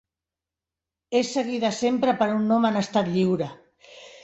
És 1.19 1.29
seguida 1.35 1.71
sempre 1.81 2.17
per 2.23 2.31
un 2.39 2.51
nom 2.55 2.67
en 2.73 2.83
estat 2.83 3.13
lliure. 3.15 3.53